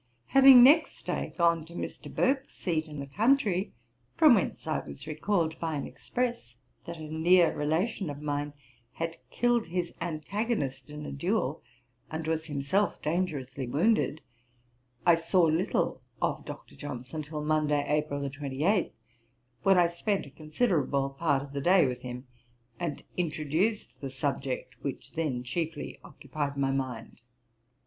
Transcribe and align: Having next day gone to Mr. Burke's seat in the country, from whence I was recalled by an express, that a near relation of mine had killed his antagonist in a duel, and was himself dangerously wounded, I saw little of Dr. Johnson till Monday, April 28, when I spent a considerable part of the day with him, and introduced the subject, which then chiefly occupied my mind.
Having 0.29 0.63
next 0.63 1.05
day 1.05 1.31
gone 1.37 1.63
to 1.67 1.75
Mr. 1.75 2.11
Burke's 2.11 2.55
seat 2.55 2.87
in 2.87 2.99
the 2.99 3.05
country, 3.05 3.71
from 4.15 4.33
whence 4.33 4.65
I 4.65 4.79
was 4.79 5.05
recalled 5.05 5.59
by 5.59 5.75
an 5.75 5.85
express, 5.85 6.55
that 6.85 6.97
a 6.97 7.03
near 7.03 7.55
relation 7.55 8.09
of 8.09 8.19
mine 8.19 8.53
had 8.93 9.17
killed 9.29 9.67
his 9.67 9.93
antagonist 10.01 10.89
in 10.89 11.05
a 11.05 11.11
duel, 11.11 11.61
and 12.09 12.25
was 12.27 12.45
himself 12.45 12.99
dangerously 13.03 13.67
wounded, 13.67 14.21
I 15.05 15.13
saw 15.13 15.43
little 15.43 16.01
of 16.19 16.45
Dr. 16.45 16.75
Johnson 16.75 17.21
till 17.21 17.43
Monday, 17.45 17.85
April 17.87 18.27
28, 18.27 18.95
when 19.61 19.77
I 19.77 19.85
spent 19.85 20.25
a 20.25 20.31
considerable 20.31 21.11
part 21.11 21.43
of 21.43 21.53
the 21.53 21.61
day 21.61 21.85
with 21.85 22.01
him, 22.01 22.25
and 22.79 23.03
introduced 23.17 24.01
the 24.01 24.09
subject, 24.09 24.77
which 24.81 25.11
then 25.11 25.43
chiefly 25.43 25.99
occupied 26.03 26.57
my 26.57 26.71
mind. 26.71 27.21